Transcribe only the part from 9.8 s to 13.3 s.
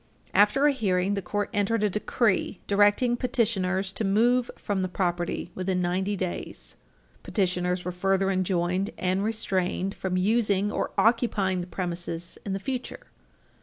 from using or occupying the premises in the future.